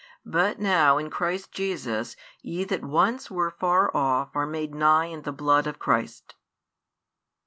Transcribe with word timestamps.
But 0.25 0.57
now 0.57 0.97
in 0.97 1.09
|86 1.11 1.11
Christ 1.11 1.51
Jesus 1.51 2.15
ye 2.41 2.63
that 2.63 2.81
once 2.83 3.29
were 3.29 3.51
far 3.51 3.95
off 3.95 4.35
are 4.35 4.47
made 4.47 4.73
nigh 4.73 5.05
in 5.05 5.21
the 5.21 5.31
blood 5.31 5.67
of 5.67 5.77
Christ. 5.77 6.33